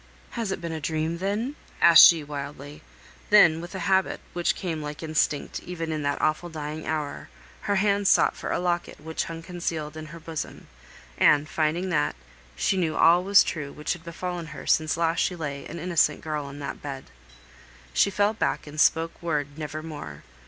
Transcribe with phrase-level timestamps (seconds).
[0.31, 2.81] "Has it been a dream then?" asked she wildly.
[3.29, 7.29] Then with a habit, which came like instinct even in that awful dying hour,
[7.69, 10.65] her hand sought for a locket which hung concealed in her bosom,
[11.19, 12.15] and, finding that,
[12.55, 16.21] she knew all was true which had befallen her since last she lay an innocent
[16.21, 17.03] girl on that bed.
[17.93, 20.23] She fell back, and spoke word never more.